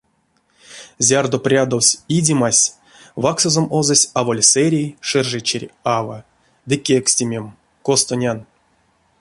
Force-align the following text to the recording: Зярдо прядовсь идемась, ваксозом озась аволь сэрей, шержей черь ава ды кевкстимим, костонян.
Зярдо 1.07 1.39
прядовсь 1.39 1.99
идемась, 2.07 2.73
ваксозом 3.23 3.67
озась 3.79 4.09
аволь 4.19 4.41
сэрей, 4.51 4.89
шержей 5.07 5.41
черь 5.47 5.69
ава 5.97 6.19
ды 6.67 6.75
кевкстимим, 6.85 7.45
костонян. 7.85 8.39